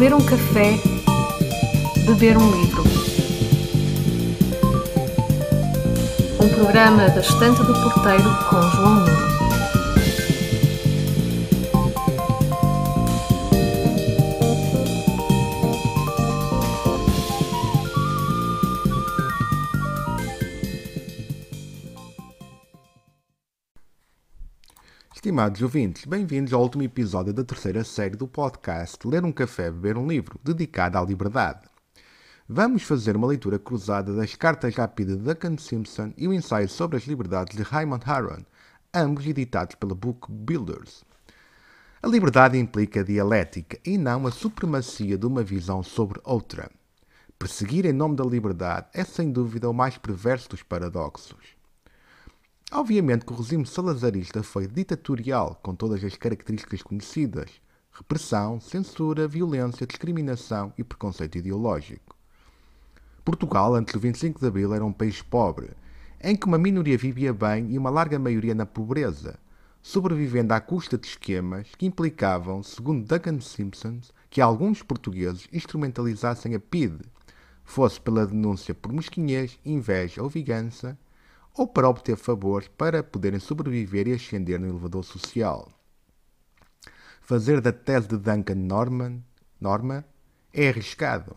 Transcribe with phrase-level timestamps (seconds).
[0.00, 0.78] ler um café,
[2.06, 2.82] beber um livro.
[6.42, 9.29] Um programa da Estante do Porteiro com João Nuno.
[25.30, 29.96] Estimados ouvintes, bem-vindos ao último episódio da terceira série do podcast Ler um Café, Beber
[29.96, 31.68] um Livro, dedicado à liberdade.
[32.48, 36.96] Vamos fazer uma leitura cruzada das cartas rápidas de Duncan Simpson e o ensaio sobre
[36.96, 38.44] as liberdades de Raymond Aron,
[38.92, 41.04] ambos editados pela Book Builders.
[42.02, 46.68] A liberdade implica a dialética e não a supremacia de uma visão sobre outra.
[47.38, 51.59] Perseguir em nome da liberdade é sem dúvida o mais perverso dos paradoxos.
[52.72, 57.50] Obviamente que o regime salazarista foi ditatorial, com todas as características conhecidas:
[57.90, 62.16] repressão, censura, violência, discriminação e preconceito ideológico.
[63.24, 65.70] Portugal, antes do 25 de Abril, era um país pobre,
[66.22, 69.36] em que uma minoria vivia bem e uma larga maioria na pobreza,
[69.82, 73.98] sobrevivendo à custa de esquemas que implicavam, segundo Duncan Simpson,
[74.30, 77.04] que alguns portugueses instrumentalizassem a PIDE,
[77.64, 80.96] fosse pela denúncia por mesquinhez, inveja ou vingança,
[81.56, 85.68] ou para obter favores para poderem sobreviver e ascender no elevador social.
[87.20, 89.22] Fazer da tese de Duncan Norman,
[89.60, 90.04] norma
[90.52, 91.36] é arriscado.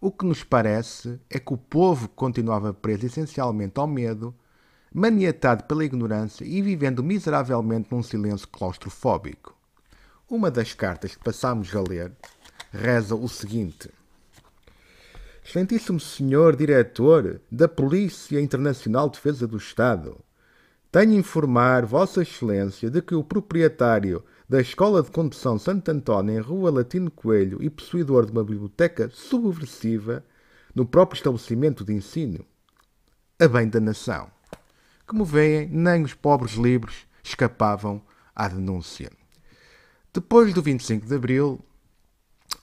[0.00, 4.34] O que nos parece é que o povo continuava preso essencialmente ao medo,
[4.92, 9.56] maniatado pela ignorância e vivendo miseravelmente num silêncio claustrofóbico.
[10.28, 12.12] Uma das cartas que passamos a ler
[12.70, 13.88] reza o seguinte.
[15.46, 20.18] Excelentíssimo Senhor Diretor da Polícia Internacional de Defesa do Estado,
[20.90, 26.40] tenho informar Vossa Excelência de que o proprietário da Escola de Condução Santo António em
[26.40, 30.24] Rua Latino Coelho e possuidor de uma biblioteca subversiva
[30.74, 32.42] no próprio estabelecimento de ensino,
[33.38, 34.30] a bem da nação.
[35.06, 38.00] Como veem, nem os pobres livros escapavam
[38.34, 39.12] à denúncia.
[40.10, 41.60] Depois do 25 de Abril,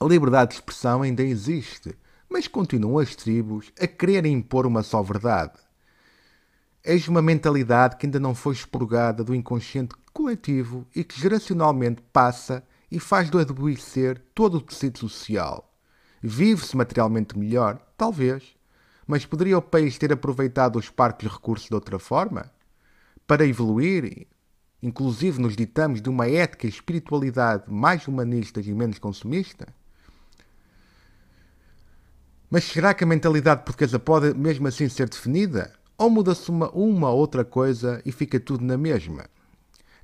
[0.00, 1.96] a liberdade de expressão ainda existe
[2.32, 5.52] mas continuam as tribos a quererem impor uma só verdade.
[6.82, 12.66] Eis uma mentalidade que ainda não foi expurgada do inconsciente coletivo e que geracionalmente passa
[12.90, 15.70] e faz do adoecer todo o tecido social.
[16.22, 17.78] Vive-se materialmente melhor?
[17.98, 18.56] Talvez.
[19.06, 22.50] Mas poderia o país ter aproveitado os parques recursos de outra forma?
[23.26, 24.26] Para evoluir,
[24.82, 29.66] inclusive nos ditames de uma ética e espiritualidade mais humanistas e menos consumista?
[32.52, 35.72] Mas será que a mentalidade portuguesa pode mesmo assim ser definida?
[35.96, 39.24] Ou muda-se uma, uma outra coisa e fica tudo na mesma?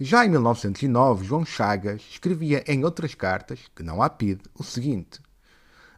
[0.01, 5.21] Já em 1909, João Chagas escrevia em outras cartas, que não há PID, o seguinte: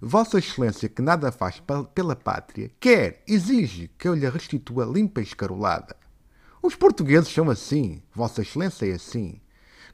[0.01, 1.63] Vossa Excelência, que nada faz
[1.95, 5.95] pela pátria, quer, exige que eu lhe restitua limpa e escarolada.
[6.61, 9.41] Os portugueses são assim, Vossa Excelência é assim.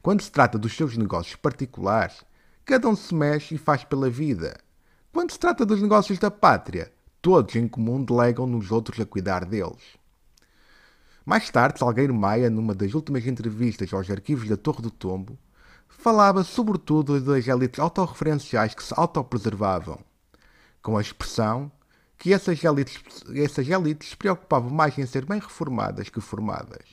[0.01, 2.25] Quando se trata dos seus negócios particulares,
[2.65, 4.57] cada um se mexe e faz pela vida.
[5.17, 9.45] Quando se trata dos negócios da pátria, todos em comum delegam nos outros a cuidar
[9.45, 9.97] deles.
[11.25, 15.35] Mais tarde, Salgueiro Maia, numa das últimas entrevistas aos arquivos da Torre do Tombo,
[15.87, 19.97] falava sobretudo das elites autorreferenciais que se autopreservavam,
[20.83, 21.71] com a expressão
[22.15, 23.01] que essas elites,
[23.33, 26.85] essas elites se preocupavam mais em ser bem reformadas que formadas.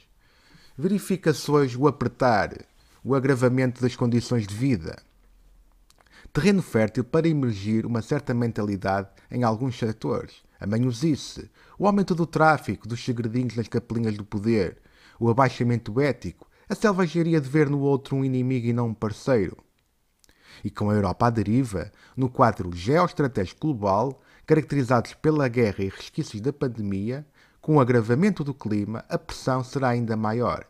[0.79, 2.57] Verifica-se hoje o apertar,
[3.05, 4.97] o agravamento das condições de vida
[6.35, 10.43] terreno fértil para emergir uma certa mentalidade em alguns setores.
[10.59, 14.79] A manhosice, o aumento do tráfico, dos segredinhos nas capelinhas do poder,
[15.21, 19.57] o abaixamento ético, a selvageria de ver no outro um inimigo e não um parceiro.
[20.65, 26.41] E com a Europa à deriva, no quadro geoestratégico global, caracterizados pela guerra e resquícios
[26.41, 27.25] da pandemia,
[27.61, 30.67] com o agravamento do clima, a pressão será ainda maior.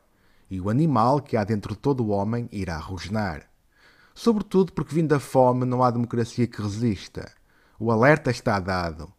[0.50, 3.53] E o animal que há dentro de todo o homem irá rosnar.
[4.14, 7.32] Sobretudo porque, vindo da fome, não há democracia que resista.
[7.78, 9.12] O alerta está dado.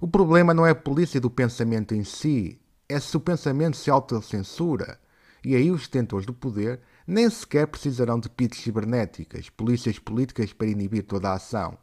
[0.00, 3.90] O problema não é a polícia do pensamento em si, é se o pensamento se
[3.90, 5.00] autocensura.
[5.44, 10.68] E aí os detentores do poder nem sequer precisarão de pits cibernéticas, polícias políticas para
[10.68, 11.76] inibir toda a ação.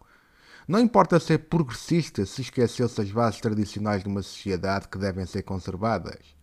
[0.68, 5.44] Não importa ser progressista se esqueceu-se as bases tradicionais de uma sociedade que devem ser
[5.44, 6.37] conservadas.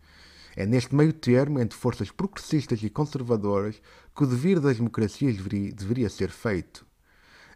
[0.56, 3.80] É neste meio termo, entre forças progressistas e conservadoras,
[4.14, 6.86] que o devir das democracias deveria, deveria ser feito.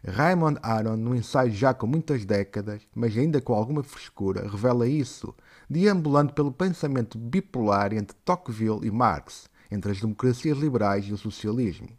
[0.05, 5.35] Raymond Aron, num ensaio já com muitas décadas, mas ainda com alguma frescura, revela isso,
[5.69, 11.89] deambulando pelo pensamento bipolar entre Tocqueville e Marx, entre as democracias liberais e o socialismo.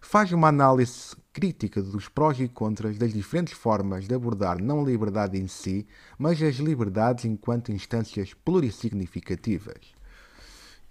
[0.00, 4.84] faz uma análise crítica dos prós e contras das diferentes formas de abordar não a
[4.84, 5.86] liberdade em si,
[6.18, 9.99] mas as liberdades enquanto instâncias plurissignificativas.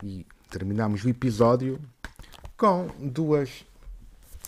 [0.04, 1.80] E terminamos o episódio
[2.56, 3.66] com duas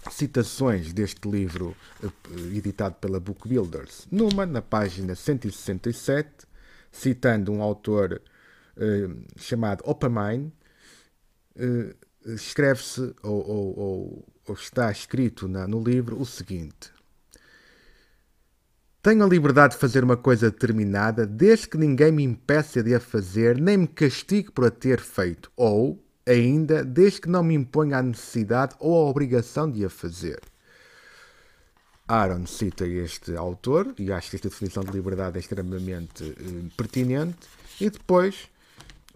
[0.09, 2.07] citações deste livro eh,
[2.55, 4.07] editado pela Book Builders.
[4.09, 6.47] Numa, na página 167,
[6.91, 8.21] citando um autor
[8.77, 10.51] eh, chamado Oppenheim,
[11.55, 11.95] eh,
[12.25, 16.91] escreve-se ou, ou, ou, ou, está escrito na, no livro o seguinte:
[19.01, 22.99] Tenho a liberdade de fazer uma coisa determinada desde que ninguém me impeça de a
[22.99, 27.97] fazer, nem me castigue por a ter feito, ou ainda desde que não me imponha
[27.97, 30.39] a necessidade ou a obrigação de a fazer.
[32.07, 37.47] Aaron cita este autor e acho que esta definição de liberdade é extremamente eh, pertinente.
[37.79, 38.49] E depois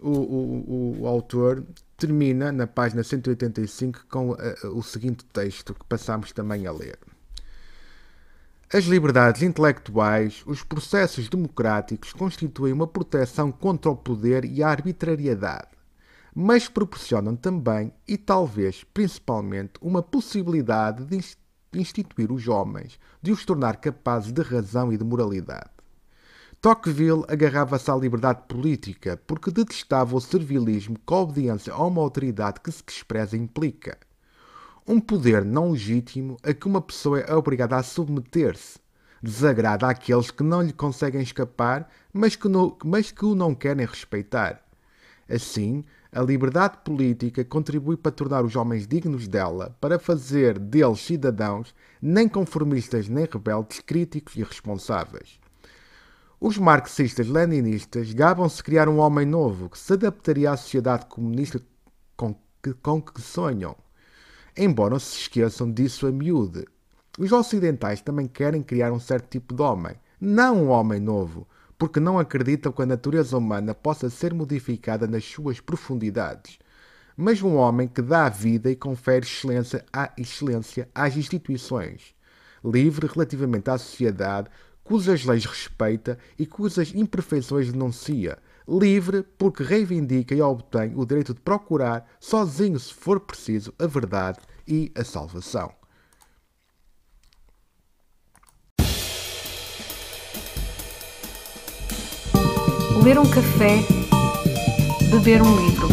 [0.00, 1.62] o, o, o, autor
[1.96, 6.98] termina na página 185 com uh, o seguinte texto que passamos também a ler.
[8.72, 15.76] As liberdades intelectuais, os processos democráticos constituem uma proteção contra o poder e a arbitrariedade
[16.38, 21.18] mas proporcionam também, e talvez principalmente, uma possibilidade de
[21.72, 25.70] instituir os homens, de os tornar capazes de razão e de moralidade.
[26.60, 32.60] Tocqueville agarrava-se à liberdade política porque detestava o servilismo que a obediência a uma autoridade
[32.60, 33.96] que se despreza implica.
[34.88, 38.78] Um poder não legítimo a que uma pessoa é obrigada a submeter-se.
[39.20, 43.84] Desagrada àqueles que não lhe conseguem escapar, mas que, no, mas que o não querem
[43.84, 44.62] respeitar.
[45.28, 51.74] Assim, a liberdade política contribui para tornar os homens dignos dela, para fazer deles cidadãos,
[52.00, 55.40] nem conformistas nem rebeldes, críticos e responsáveis.
[56.40, 61.60] Os marxistas-leninistas gabam-se criar um homem novo que se adaptaria à sociedade comunista
[62.16, 63.76] com que, com que sonham.
[64.58, 66.64] Embora não se esqueçam disso a miúde.
[67.18, 72.00] Os ocidentais também querem criar um certo tipo de homem, não um homem novo, porque
[72.00, 76.58] não acreditam que a natureza humana possa ser modificada nas suas profundidades,
[77.14, 82.14] mas um homem que dá vida e confere excelência, à excelência às instituições,
[82.64, 84.48] livre relativamente à sociedade,
[84.82, 88.38] cujas leis respeita e cujas imperfeições denuncia,
[88.68, 94.38] livre porque reivindica e obtém o direito de procurar, sozinho se for preciso, a verdade
[94.66, 95.72] e a salvação.
[103.06, 103.78] ler um café,
[105.12, 105.86] beber um livro.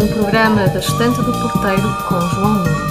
[0.00, 2.89] Um programa da Estante do Porteiro com João Nuno.